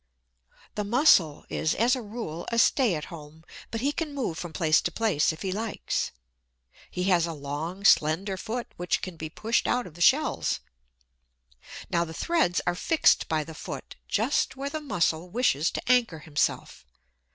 [0.73, 4.51] The Mussel is, as a rule, a stay at home, but he can move from
[4.51, 6.09] place to place if he likes.
[6.89, 10.59] He has a long, slender foot which can be pushed out of the shells.
[11.91, 16.17] Now the threads are fixed by the foot, just where the Mussel wishes to anchor
[16.17, 16.83] himself.